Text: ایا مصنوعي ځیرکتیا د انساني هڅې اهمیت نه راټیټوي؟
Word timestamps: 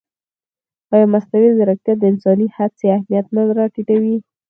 ایا 0.93 1.05
مصنوعي 1.13 1.49
ځیرکتیا 1.57 1.93
د 1.97 2.03
انساني 2.11 2.47
هڅې 2.57 2.85
اهمیت 2.95 3.25
نه 3.35 3.41
راټیټوي؟ 3.59 4.15